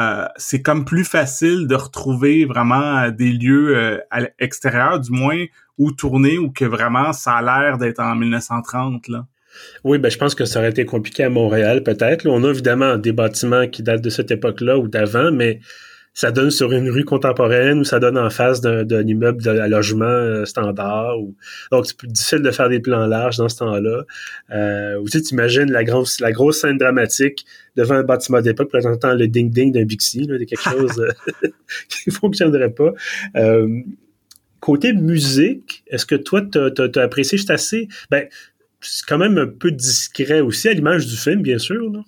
[0.00, 5.10] euh, c'est comme plus facile de retrouver vraiment euh, des lieux euh, à l'extérieur, du
[5.10, 5.44] moins,
[5.78, 9.26] où tourner, ou que vraiment ça a l'air d'être en 1930, là.
[9.82, 12.26] Oui, ben je pense que ça aurait été compliqué à Montréal, peut-être.
[12.26, 15.60] On a évidemment des bâtiments qui datent de cette époque-là ou d'avant, mais
[16.12, 20.04] ça donne sur une rue contemporaine ou ça donne en face d'un immeuble de logement
[20.04, 21.20] euh, standard.
[21.20, 21.36] Ou...
[21.70, 24.04] Donc, c'est plus difficile de faire des plans larges dans ce temps-là.
[24.50, 27.46] Euh, ou tu imagines la grosse, la grosse scène dramatique
[27.76, 31.48] devant un bâtiment d'époque présentant le ding-ding d'un Bixi, là, quelque chose euh,
[31.88, 32.92] qui fonctionnerait pas.
[33.36, 33.68] Euh,
[34.58, 37.38] côté musique, est-ce que toi, tu as, apprécié?
[37.38, 37.88] Juste assez?
[38.10, 38.26] Ben,
[38.80, 41.90] c'est quand même un peu discret aussi, à l'image du film, bien sûr.
[41.90, 42.00] Là.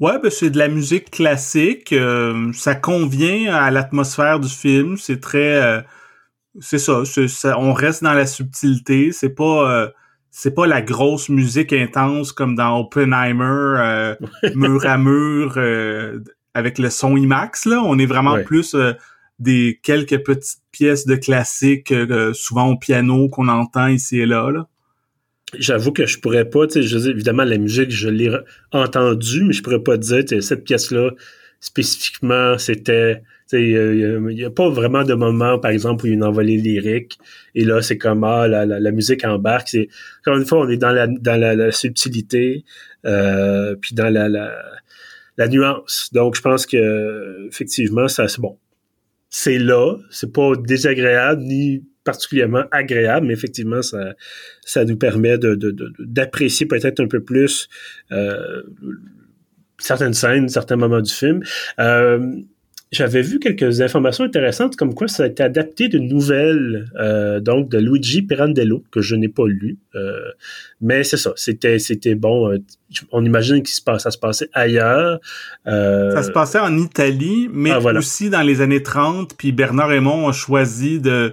[0.00, 1.92] Ouais, ben c'est de la musique classique.
[1.92, 4.96] Euh, ça convient à l'atmosphère du film.
[4.96, 5.80] C'est très, euh,
[6.60, 7.02] c'est ça,
[7.58, 9.12] On reste dans la subtilité.
[9.12, 9.88] C'est pas, euh,
[10.30, 14.14] c'est pas la grosse musique intense comme dans Oppenheimer,
[14.54, 15.58] mur à mur
[16.54, 17.66] avec le son IMAX.
[17.66, 18.76] Là, on est vraiment plus
[19.38, 21.94] des quelques petites pièces de classique,
[22.32, 24.50] souvent au piano qu'on entend ici et là.
[24.50, 24.66] là
[25.58, 28.30] j'avoue que je pourrais pas, tu sais, évidemment, la musique, je l'ai
[28.72, 31.10] entendue, mais je pourrais pas dire, cette pièce-là,
[31.60, 36.16] spécifiquement, c'était, il n'y a, pas vraiment de moment, par exemple, où il y a
[36.16, 37.18] une envolée lyrique,
[37.54, 39.88] et là, c'est comme, ah, la, la, musique embarque, c'est,
[40.20, 42.64] encore une fois, on est dans la, dans la, subtilité,
[43.04, 44.54] euh, puis dans la, la,
[45.36, 46.10] la nuance.
[46.12, 48.58] Donc, je pense que, effectivement, ça, c'est bon.
[49.28, 54.14] C'est là, c'est pas désagréable, ni particulièrement agréable, mais effectivement, ça,
[54.64, 55.54] ça nous permet de,
[55.98, 57.68] d'apprécier peut-être un peu plus
[58.10, 58.62] euh,
[59.78, 61.42] certaines scènes, certains moments du film.
[61.78, 62.20] Euh,
[62.90, 67.70] j'avais vu quelques informations intéressantes comme quoi ça a été adapté d'une nouvelle euh, donc
[67.70, 69.78] de Luigi Pirandello que je n'ai pas lu.
[70.82, 72.54] Mais c'est ça c'était c'était bon
[73.10, 75.20] on imagine que se passe ça se passait ailleurs.
[75.64, 80.28] Ça se passait en Italie mais ah, aussi dans les années 30 puis Bernard Raymond
[80.28, 81.32] a choisi de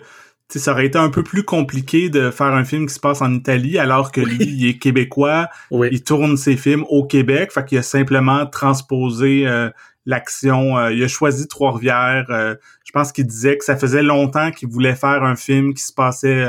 [0.58, 3.32] ça aurait été un peu plus compliqué de faire un film qui se passe en
[3.34, 7.78] Italie alors que lui, il est québécois, il tourne ses films au Québec, fait qu'il
[7.78, 9.70] a simplement transposé euh,
[10.08, 10.78] l'action.
[10.78, 12.26] Euh, il a choisi Trois-Rivières.
[12.30, 15.84] Euh, je pense qu'il disait que ça faisait longtemps qu'il voulait faire un film qui
[15.84, 16.44] se passait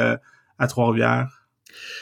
[0.58, 1.39] à Trois-Rivières.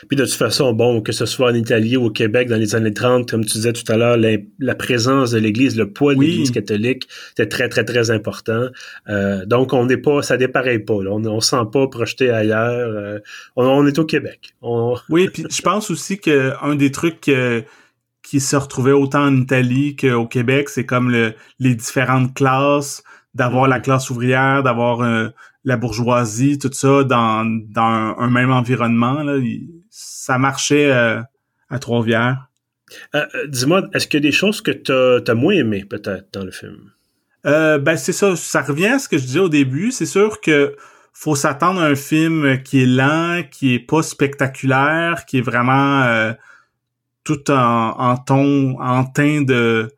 [0.09, 2.75] Puis de toute façon, bon, que ce soit en Italie ou au Québec dans les
[2.75, 6.21] années 30, comme tu disais tout à l'heure, la, présence de l'Église, le poids de
[6.21, 8.67] l'Église catholique était très, très, très important.
[9.09, 10.95] Euh, donc, on n'est pas, ça dépareille pas.
[10.95, 12.91] On ne sent pas projeté ailleurs.
[12.95, 13.19] Euh,
[13.57, 14.55] on, est au Québec.
[15.09, 17.31] Oui, puis je pense aussi qu'un des trucs
[18.23, 23.03] qui se retrouvait autant en Italie qu'au Québec, c'est comme le, les différentes classes
[23.35, 25.01] d'avoir la classe ouvrière, d'avoir
[25.69, 29.23] la bourgeoisie, tout ça dans, dans un, même environnement.
[29.23, 29.39] Là.
[29.91, 32.49] ça marchait à Trois-Rivières.
[33.49, 36.51] Dis-moi, est-ce qu'il y a des choses que tu as, moins aimées peut-être dans le
[36.51, 36.91] film?
[37.45, 39.93] ben c'est ça, ça revient à ce que je disais au début.
[39.93, 40.75] C'est sûr que
[41.21, 46.03] faut s'attendre à un film qui est lent, qui est pas spectaculaire, qui est vraiment
[46.05, 46.33] euh,
[47.25, 49.91] tout en, en, ton, en teint de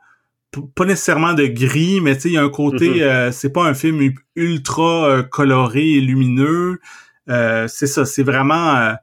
[0.75, 3.03] pas nécessairement de gris, mais tu sais, il y a un côté, mm-hmm.
[3.03, 6.81] euh, c'est pas un film ultra euh, coloré et lumineux.
[7.29, 8.95] c'est ça, c'est vraiment,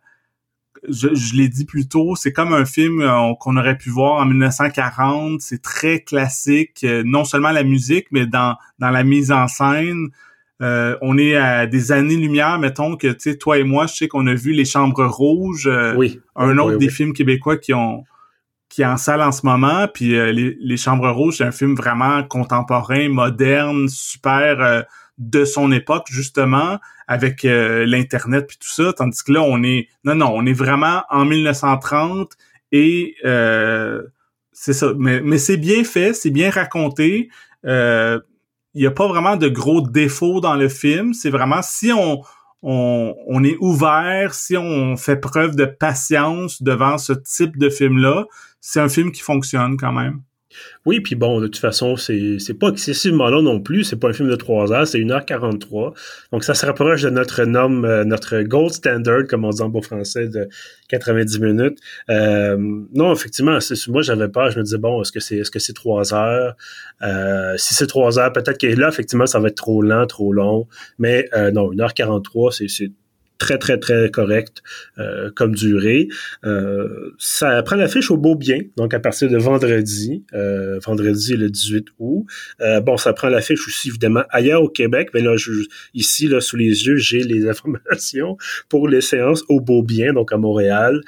[0.89, 4.25] je, je l'ai dit plus tôt, c'est comme un film qu'on aurait pu voir en
[4.25, 5.41] 1940.
[5.41, 10.09] C'est très classique, non seulement la musique, mais dans dans la mise en scène.
[10.61, 14.07] Euh, on est à des années-lumière, mettons que tu sais, toi et moi, je sais
[14.07, 16.19] qu'on a vu Les Chambres Rouges, euh, oui.
[16.35, 18.05] un autre des films québécois qui ont
[18.69, 19.87] qui est en salle en ce moment.
[19.93, 24.85] Puis euh, les, Chambres Rouges, c'est un film vraiment contemporain, moderne, super
[25.17, 26.77] de son époque justement,
[27.07, 28.93] avec l'internet puis tout ça.
[28.93, 32.33] Tandis que là, on est non non, on est vraiment en 1930
[32.71, 33.15] et
[34.59, 34.91] c'est ça.
[34.97, 37.29] Mais, mais c'est bien fait, c'est bien raconté.
[37.65, 38.19] Euh,
[38.73, 41.13] il n'y a pas vraiment de gros défauts dans le film.
[41.13, 42.21] C'est vraiment si on,
[42.69, 48.25] on, est ouvert, si on fait preuve de patience devant ce type de film-là,
[48.59, 50.21] c'est un film qui fonctionne quand même.
[50.85, 53.83] Oui, puis bon, de toute façon, c'est, pas excessivement long non plus.
[53.83, 55.93] C'est pas un film de 3 heures, c'est 1h43.
[56.31, 59.69] Donc, ça se rapproche de notre norme, euh, notre gold standard, comme on dit en
[59.69, 60.47] beau français, de
[60.89, 61.79] 90 minutes.
[62.09, 62.57] Euh,
[62.93, 63.57] non, effectivement,
[63.89, 64.51] moi, j'avais peur.
[64.51, 66.55] Je me disais, bon, est-ce que c'est, est-ce que c'est 3 heures?
[67.01, 70.31] Euh, si c'est 3 heures, peut-être que là, effectivement, ça va être trop lent, trop
[70.31, 70.67] long.
[70.99, 72.91] Mais non, 1h43, c'est, c'est
[73.37, 74.61] très, très, très correct
[74.97, 76.07] euh, comme durée.
[76.45, 81.49] Euh, ça prend l'affiche au beau bien, donc à partir de vendredi, euh, vendredi le
[81.49, 82.25] 18 août.
[82.83, 85.51] bon, ça prend l'affiche aussi, évidemment, ailleurs au Québec, mais là, je,
[85.93, 88.37] ici, là, sous les yeux, j'ai les informations
[88.69, 91.01] pour les séances au beau bien, donc à Montréal.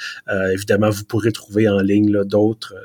[0.54, 2.76] évidemment, vous pourrez trouver en ligne d'autres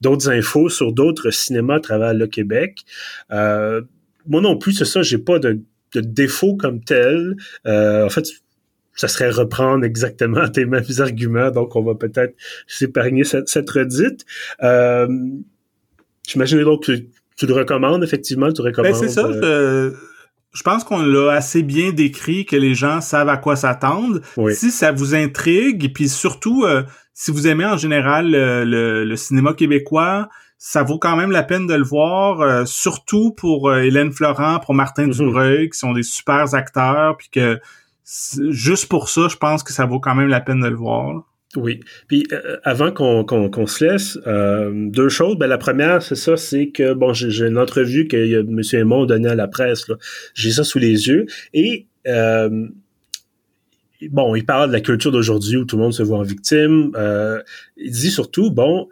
[0.00, 2.84] d'autres infos sur d'autres cinémas à travers le Québec.
[3.30, 5.60] moi non plus, c'est ça, j'ai pas de
[5.94, 7.36] de défaut comme tel.
[7.66, 8.26] en fait,
[8.94, 12.34] ça serait reprendre exactement tes mêmes arguments, donc on va peut-être
[12.66, 14.24] s'épargner cette, cette redite.
[14.62, 15.08] Euh,
[16.26, 16.92] J'imagine donc que
[17.36, 18.92] tu le recommandes, effectivement, tu recommandes.
[18.92, 19.26] Ben c'est ça.
[19.26, 19.92] Euh,
[20.52, 24.20] je pense qu'on l'a assez bien décrit, que les gens savent à quoi s'attendre.
[24.50, 26.82] Si ça vous intrigue, et puis surtout, euh,
[27.14, 30.28] si vous aimez en général le, cinéma québécois,
[30.58, 34.74] ça vaut quand même la peine de le voir, euh, surtout pour Hélène Florent, pour
[34.74, 37.58] Martin mm Dubreuil, qui sont des super acteurs, puis que
[38.04, 41.24] juste pour ça, je pense que ça vaut quand même la peine de le voir.
[41.56, 41.80] Oui.
[42.08, 45.36] Puis euh, avant qu'on se laisse, euh, deux choses.
[45.36, 48.60] Ben, la première, c'est ça, c'est que bon, j'ai une entrevue que M.
[48.72, 49.86] Aymon donnée à la presse.
[50.34, 51.26] J'ai ça sous les yeux.
[51.52, 52.68] Et euh,
[54.10, 56.92] bon, il parle de la culture d'aujourd'hui où tout le monde se voit en victime.
[57.76, 58.88] il dit surtout, bon,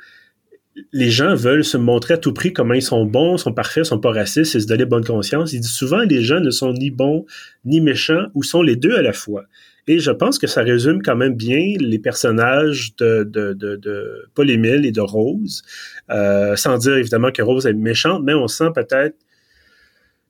[0.92, 3.98] les gens veulent se montrer à tout prix comment ils sont bons, sont parfaits, sont
[3.98, 5.52] pas racistes et se donner bonne conscience.
[5.52, 7.26] Il dit souvent les gens ne sont ni bons
[7.64, 9.44] ni méchants ou sont les deux à la fois.
[9.86, 15.00] Et je pense que ça résume quand même bien les personnages de, Paul-Émile et de
[15.00, 15.62] Rose,
[16.10, 19.16] euh, sans dire évidemment que Rose est méchante, mais on sent peut-être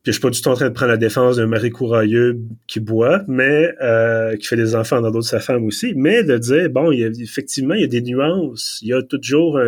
[0.02, 2.40] puis je suis pas du tout en train de prendre la défense d'un mari courailleux
[2.66, 6.38] qui boit, mais euh, qui fait des enfants dans d'autres sa femme aussi, mais de
[6.38, 9.58] dire bon, il y a, effectivement il y a des nuances, il y a toujours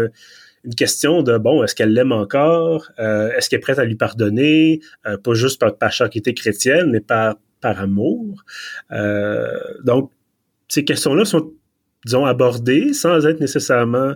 [0.64, 3.96] une question de bon, est-ce qu'elle l'aime encore, euh, est-ce qu'elle est prête à lui
[3.96, 8.42] pardonner, euh, pas juste par, par charité chrétienne, mais par par amour.
[8.90, 10.10] Euh, donc
[10.68, 11.52] ces questions-là sont
[12.04, 14.14] disons abordées sans être nécessairement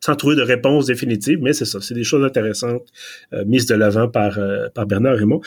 [0.00, 2.88] sans trouver de réponse définitive, mais c'est ça, c'est des choses intéressantes
[3.46, 4.38] mises de l'avant par,
[4.74, 5.40] par Bernard Raymond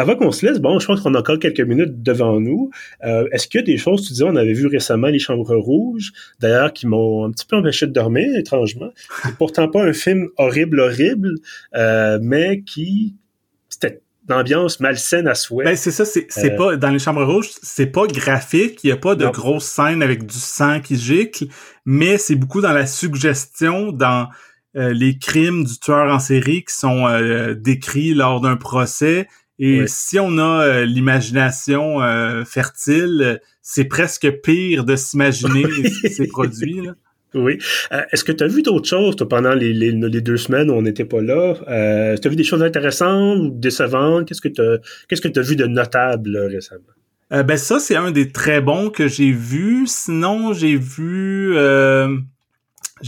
[0.00, 2.70] avant qu'on se laisse, bon, je pense qu'on a encore quelques minutes devant nous.
[3.04, 5.54] Euh, est-ce qu'il y a des choses, tu disais, on avait vu récemment les Chambres
[5.54, 8.90] Rouges, d'ailleurs, qui m'ont un petit peu empêché de dormir, étrangement.
[9.22, 11.34] C'est pourtant pas un film horrible, horrible,
[11.76, 13.14] euh, mais qui,
[13.68, 15.66] c'était d'ambiance malsaine à souhait.
[15.66, 18.92] Ben, c'est ça, c'est euh, pas, dans les Chambres Rouges, c'est pas graphique, il y
[18.92, 21.46] a pas de grosses scènes avec du sang qui gicle,
[21.84, 24.28] mais c'est beaucoup dans la suggestion, dans
[24.72, 27.08] les crimes du tueur en série qui sont
[27.58, 29.26] décrits lors d'un procès
[29.62, 35.66] et si on a euh, l'imagination euh, fertile, c'est presque pire de s'imaginer
[36.10, 36.80] ces produits.
[36.80, 36.94] Là.
[37.34, 37.58] Oui.
[37.92, 40.74] Euh, est-ce que tu as vu d'autres choses toi, pendant les, les, deux semaines où
[40.74, 41.56] on n'était pas là?
[41.68, 44.26] Euh, tu as vu des choses intéressantes ou décevantes?
[44.26, 46.80] Qu'est-ce que tu as, qu'est-ce que as vu de notable récemment?
[47.30, 49.84] ben ça, c'est un des très bons que j'ai vu.
[49.86, 51.54] Sinon, j'ai vu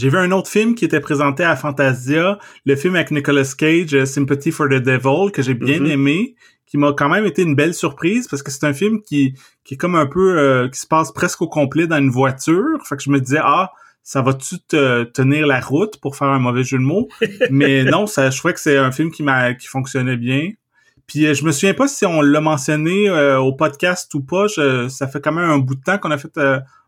[0.03, 3.95] J'ai vu un autre film qui était présenté à Fantasia, le film avec Nicolas Cage,
[3.95, 5.91] euh, Sympathy for the Devil, que j'ai bien mm-hmm.
[5.91, 6.35] aimé,
[6.65, 9.75] qui m'a quand même été une belle surprise parce que c'est un film qui, qui
[9.75, 12.85] est comme un peu euh, qui se passe presque au complet dans une voiture.
[12.85, 13.71] Fait que je me disais ah
[14.03, 17.07] ça va-tu te tenir la route pour faire un mauvais jeu de mots?
[17.49, 20.51] Mais non, ça, je trouvais que c'est un film qui m'a qui fonctionnait bien.
[21.07, 24.47] Puis euh, je me souviens pas si on l'a mentionné au podcast ou pas.
[24.49, 26.37] ça fait quand même un bout de temps qu'on a fait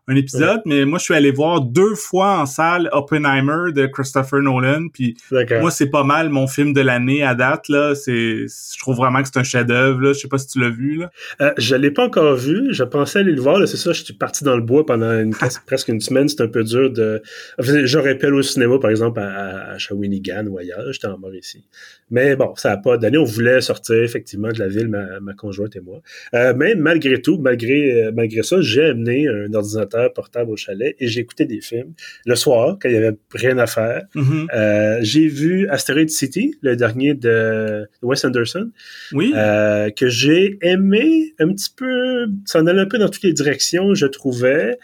[0.08, 4.40] un épisode, mais moi je suis allé voir deux fois en salle Oppenheimer de Christopher
[4.40, 5.16] Nolan, puis
[5.60, 7.94] moi c'est pas mal mon film de l'année à date là.
[7.94, 10.12] C'est, je trouve vraiment que c'est un chef-d'œuvre là.
[10.12, 11.10] Je sais pas si tu l'as vu là.
[11.40, 12.72] Euh, je l'ai pas encore vu.
[12.72, 13.66] Je pensais aller le voir.
[13.66, 13.92] C'est ça.
[13.92, 15.34] Je suis parti dans le bois pendant une,
[15.66, 16.28] presque une semaine.
[16.28, 17.22] C'est un peu dur de.
[17.58, 20.92] J'aurais pu aller au cinéma par exemple à, à Shawinigan ou ailleurs.
[20.92, 21.64] J'étais en Mauricie.
[22.10, 23.18] Mais bon, ça a pas donné.
[23.18, 26.00] On voulait sortir effectivement de la ville, ma, ma conjointe et moi.
[26.34, 30.94] Euh, mais malgré tout, malgré euh, malgré ça, j'ai amené un ordinateur portable au chalet
[31.00, 34.04] et j'ai écouté des films le soir quand il y avait rien à faire.
[34.14, 34.46] Mm-hmm.
[34.54, 38.70] Euh, j'ai vu Asteroid City, le dernier de Wes Anderson.
[39.12, 39.32] Oui.
[39.34, 42.26] Euh, que j'ai aimé un petit peu.
[42.44, 44.78] Ça en allait un peu dans toutes les directions, je trouvais.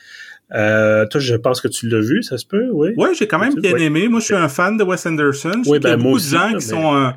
[0.54, 2.90] Euh, toi, je pense que tu l'as vu, ça se peut, oui.
[2.96, 4.08] Oui, j'ai quand même bien aimé.
[4.08, 5.62] Moi, je suis un fan de Wes Anderson.
[5.64, 7.12] Je oui, ben, y a beaucoup de gens qui sont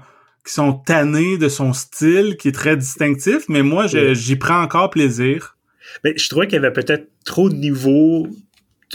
[0.45, 4.89] qui sont tannés de son style, qui est très distinctif, mais moi, j'y prends encore
[4.89, 5.57] plaisir.
[6.03, 8.27] Mais je trouvais qu'il y avait peut-être trop de niveaux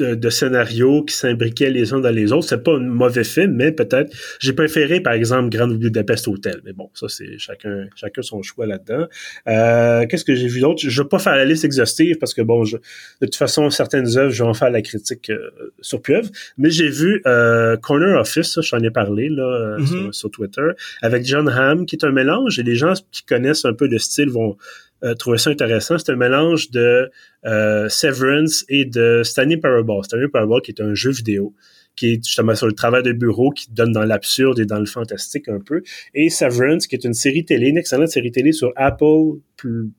[0.01, 2.49] de, scénarios qui s'imbriquaient les uns dans les autres.
[2.49, 4.15] C'est pas un mauvais film, mais peut-être.
[4.39, 6.61] J'ai préféré, par exemple, Grand Budapest Hotel.
[6.65, 9.07] Mais bon, ça, c'est chacun, chacun son choix là-dedans.
[9.49, 10.81] Euh, qu'est-ce que j'ai vu d'autre?
[10.87, 12.79] Je vais pas faire la liste exhaustive parce que bon, de
[13.21, 16.29] toute façon, certaines œuvres, je vais en faire la critique euh, sur Pieuvre.
[16.59, 20.13] Mais j'ai vu euh, Corner Office, j'en ai parlé là mm-hmm.
[20.13, 20.69] sur, Twitter,
[21.03, 22.59] avec John Hamm, qui est un mélange.
[22.59, 24.57] Et les gens qui connaissent un peu le style vont
[25.05, 25.99] euh, trouvé ça intéressant.
[25.99, 27.11] C'est un mélange de
[27.47, 30.05] euh, Severance et de Stanley Parable.
[30.05, 31.55] Stanley Parable qui est un jeu vidéo
[31.97, 34.87] qui est justement sur le travail de bureau, qui donne dans l'absurde et dans le
[34.87, 35.83] fantastique un peu.
[36.15, 39.41] Et Severance, qui est une série télé, une excellente série télé sur Apple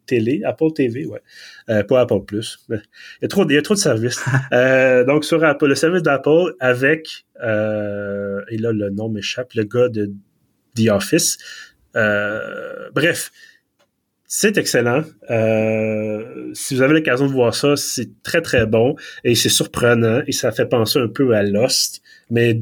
[0.08, 1.22] Télé, Apple TV, ouais.
[1.70, 2.58] Euh, pas Apple Plus.
[2.70, 2.82] Il
[3.22, 4.20] y a trop, il y a trop de services.
[4.54, 9.66] euh, donc sur Apple, le service d'Apple avec, euh, et là le nom m'échappe, le
[9.66, 10.12] gars de
[10.76, 11.38] The Office.
[11.96, 13.32] Euh, bref,
[14.34, 15.04] c'est excellent.
[15.30, 20.22] Euh, si vous avez l'occasion de voir ça, c'est très très bon et c'est surprenant
[20.26, 22.62] et ça fait penser un peu à Lost, mais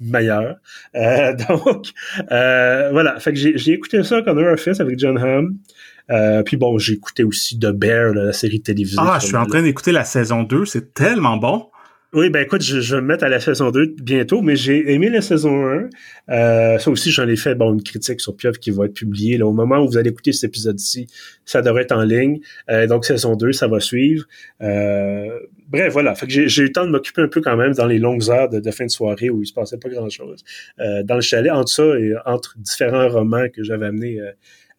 [0.00, 0.58] meilleur.
[0.94, 1.86] Euh, donc
[2.30, 6.44] euh, voilà, fait que j'ai écouté ça on Office avec John Hamm.
[6.44, 8.98] puis bon, j'ai écouté aussi The Bear, la série télévisée.
[9.00, 11.70] Ah, je suis en train d'écouter la saison 2, c'est tellement bon.
[12.12, 14.92] Oui, ben écoute, je, je, vais me mettre à la saison 2 bientôt, mais j'ai
[14.92, 15.90] aimé la saison 1.
[16.30, 19.38] Euh, ça aussi, j'en ai fait bon une critique sur Pieuvre qui va être publiée.
[19.38, 21.06] Là, au moment où vous allez écouter cet épisode-ci,
[21.44, 22.40] ça devrait être en ligne.
[22.68, 24.24] Euh, donc, saison 2, ça va suivre.
[24.60, 26.16] Euh, bref, voilà.
[26.16, 28.28] Fait que j'ai eu le temps de m'occuper un peu quand même dans les longues
[28.28, 30.42] heures de, fin de soirée où il se passait pas grand-chose.
[30.80, 34.18] Euh, dans le chalet, entre ça et entre différents romans que j'avais amenés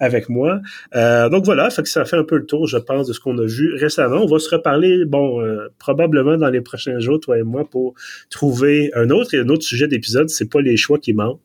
[0.02, 0.62] avec moi.
[0.96, 3.20] Euh, donc voilà, fait que ça fait un peu le tour, je pense, de ce
[3.20, 4.24] qu'on a vu récemment.
[4.24, 7.94] On va se reparler, bon, euh, probablement dans les prochains jours, toi et moi, pour
[8.32, 10.30] trouver un autre et un autre sujet d'épisode.
[10.30, 11.40] C'est pas les choix qui manquent.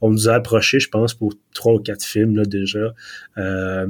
[0.00, 2.94] On nous a approché, je pense, pour trois ou quatre films là déjà.
[3.38, 3.86] Euh,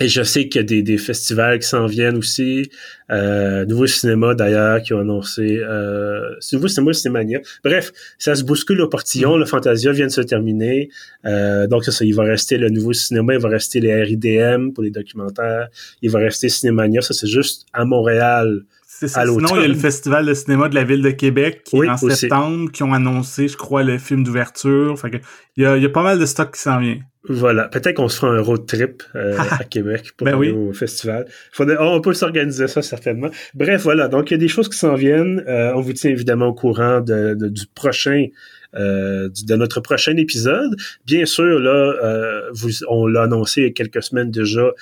[0.00, 2.70] et je sais qu'il y a des, des festivals qui s'en viennent aussi.
[3.10, 5.58] Euh, Nouveau Cinéma, d'ailleurs, qui ont annoncé...
[5.58, 7.40] Euh, c'est Nouveau Cinéma, Cinémania.
[7.62, 9.36] Bref, ça se bouscule au portillon.
[9.36, 10.88] Le Fantasia vient de se terminer.
[11.26, 14.82] Euh, donc, ça, il va rester le Nouveau Cinéma, il va rester les RIDM pour
[14.82, 15.68] les documentaires.
[16.00, 17.02] Il va rester Cinémania.
[17.02, 18.62] Ça, c'est juste à Montréal.
[18.86, 19.06] Ça.
[19.08, 21.88] Sinon, il y a le Festival de cinéma de la ville de Québec qui est
[21.88, 24.98] en septembre, qui ont annoncé, je crois, le film d'ouverture.
[24.98, 25.16] Fait que,
[25.56, 26.98] il, y a, il y a pas mal de stock qui s'en vient.
[27.28, 30.72] Voilà, peut-être qu'on se fera un road trip euh, à Québec pour ben aller au
[30.72, 31.26] festival.
[31.52, 33.28] Faudrait, oh, on peut s'organiser ça certainement.
[33.54, 35.44] Bref, voilà, donc il y a des choses qui s'en viennent.
[35.46, 38.26] Euh, on vous tient évidemment au courant de, du prochain
[38.74, 40.74] euh, de notre prochain épisode.
[41.04, 44.72] Bien sûr, là, vous, on l'a annoncé il y a quelques semaines déjà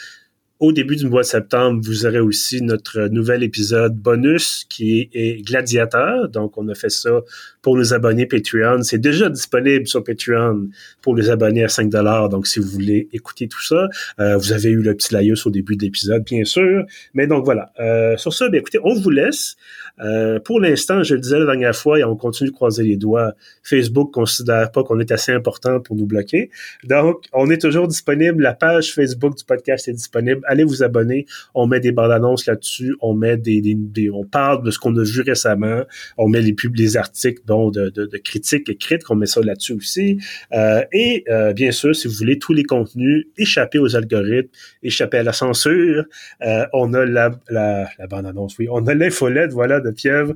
[0.61, 5.41] au début du mois de septembre, vous aurez aussi notre nouvel épisode bonus qui est
[5.45, 6.29] Gladiateur.
[6.29, 7.21] Donc, on a fait ça
[7.69, 8.83] pour les abonnés Patreon.
[8.83, 10.69] C'est déjà disponible sur Patreon
[11.03, 13.89] pour les abonnés à 5 Donc, si vous voulez écouter tout ça,
[14.21, 16.87] euh, vous avez eu le petit laïus au début de l'épisode, bien sûr.
[17.13, 17.71] Mais donc, voilà.
[17.79, 19.57] Euh, sur ça, bien, écoutez, on vous laisse.
[20.01, 22.97] Euh, pour l'instant, je le disais la dernière fois et on continue de croiser les
[22.97, 23.35] doigts.
[23.63, 26.51] Facebook considère pas qu'on est assez important pour nous bloquer.
[26.85, 28.43] Donc, on est toujours disponible.
[28.43, 31.27] La page Facebook du podcast est disponible allez vous abonner.
[31.55, 32.97] On met des bandes annonces là-dessus.
[33.01, 35.83] On met des, des, on parle de ce qu'on a vu récemment.
[36.17, 37.43] On met les pubs, les articles.
[37.71, 40.19] De, critiques écrites, on met ça là-dessus aussi.
[40.53, 44.49] Euh, et euh, bien sûr, si vous voulez tous les contenus, échapper aux algorithmes,
[44.83, 46.05] échapper à la censure,
[46.43, 50.35] euh, on a la, la, la bande-annonce, oui, on a l'infolette, voilà, de Pieuvre.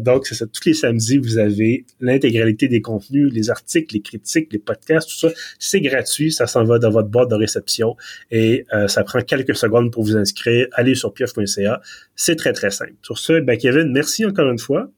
[0.00, 4.52] donc, c'est ça, tous les samedis, vous avez l'intégralité des contenus, les articles, les critiques,
[4.52, 5.34] les podcasts, tout ça.
[5.58, 7.96] C'est gratuit, ça s'en va dans votre boîte de réception
[8.30, 10.66] et ça prend quelques secondes pour vous inscrire.
[10.72, 11.80] Allez sur pieuvre.ca.
[12.14, 12.94] C'est très, très simple.
[13.02, 14.90] Sur ce, ben, Kevin, merci encore une fois.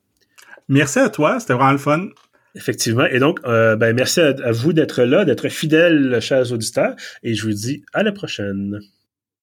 [0.68, 2.08] Merci à toi, c'était vraiment le fun.
[2.56, 3.06] Effectivement.
[3.06, 6.94] Et donc, euh, ben, merci à, vous d'être là, d'être fidèles, chers auditeurs.
[7.24, 8.78] Et je vous dis à la prochaine.